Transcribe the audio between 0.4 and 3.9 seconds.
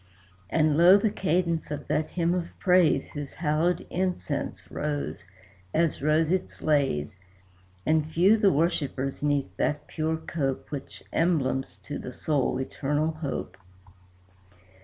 And low the cadence of that hymn of praise Whose hallowed